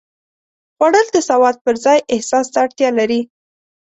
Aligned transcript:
خوړل 0.75 1.07
د 1.15 1.17
سواد 1.29 1.55
پر 1.65 1.75
ځای 1.85 1.99
احساس 2.13 2.47
ته 2.53 2.57
اړتیا 2.65 2.89
لري 2.99 3.21